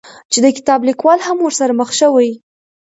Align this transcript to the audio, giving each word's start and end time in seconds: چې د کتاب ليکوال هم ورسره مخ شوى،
چې 0.31 0.39
د 0.45 0.47
کتاب 0.57 0.79
ليکوال 0.89 1.19
هم 1.27 1.37
ورسره 1.41 1.73
مخ 1.79 1.89
شوى، 1.99 2.29